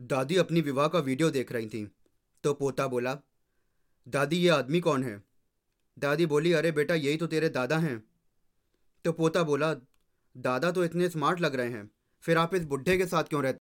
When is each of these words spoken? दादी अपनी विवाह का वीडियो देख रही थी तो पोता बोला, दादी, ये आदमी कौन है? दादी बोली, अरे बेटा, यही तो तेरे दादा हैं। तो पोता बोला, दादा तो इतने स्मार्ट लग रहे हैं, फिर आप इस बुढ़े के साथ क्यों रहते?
दादी 0.00 0.36
अपनी 0.36 0.60
विवाह 0.60 0.88
का 0.88 0.98
वीडियो 0.98 1.30
देख 1.30 1.52
रही 1.52 1.68
थी 1.68 1.92
तो 2.44 2.54
पोता 2.54 2.86
बोला, 2.86 3.18
दादी, 4.08 4.36
ये 4.36 4.48
आदमी 4.48 4.80
कौन 4.80 5.04
है? 5.04 5.22
दादी 5.98 6.26
बोली, 6.26 6.52
अरे 6.52 6.72
बेटा, 6.72 6.94
यही 6.94 7.16
तो 7.16 7.26
तेरे 7.26 7.48
दादा 7.48 7.78
हैं। 7.78 8.04
तो 9.04 9.12
पोता 9.12 9.42
बोला, 9.42 9.74
दादा 10.36 10.70
तो 10.72 10.84
इतने 10.84 11.08
स्मार्ट 11.08 11.40
लग 11.40 11.54
रहे 11.54 11.70
हैं, 11.70 11.90
फिर 12.20 12.38
आप 12.38 12.54
इस 12.54 12.64
बुढ़े 12.64 12.98
के 12.98 13.06
साथ 13.06 13.24
क्यों 13.24 13.42
रहते? 13.42 13.58